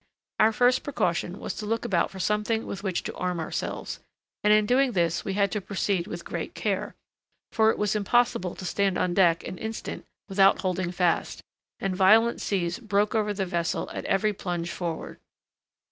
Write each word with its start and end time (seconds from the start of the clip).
Our 0.39 0.51
first 0.51 0.81
precaution 0.81 1.37
was 1.37 1.53
to 1.57 1.67
look 1.67 1.85
about 1.85 2.09
for 2.09 2.17
something 2.17 2.65
with 2.65 2.81
which 2.81 3.03
to 3.03 3.13
arm 3.15 3.39
ourselves, 3.39 3.99
and 4.43 4.51
in 4.51 4.65
doing 4.65 4.93
this 4.93 5.23
we 5.23 5.33
had 5.33 5.51
to 5.51 5.61
proceed 5.61 6.07
with 6.07 6.25
great 6.25 6.55
care, 6.55 6.95
for 7.51 7.69
it 7.69 7.77
was 7.77 7.95
impossible 7.95 8.55
to 8.55 8.65
stand 8.65 8.97
on 8.97 9.13
deck 9.13 9.45
an 9.47 9.59
instant 9.59 10.05
without 10.27 10.61
holding 10.61 10.89
fast, 10.91 11.43
and 11.79 11.95
violent 11.95 12.41
seas 12.41 12.79
broke 12.79 13.13
over 13.13 13.31
the 13.31 13.45
vessel 13.45 13.91
at 13.91 14.05
every 14.05 14.33
plunge 14.33 14.71
forward. 14.71 15.19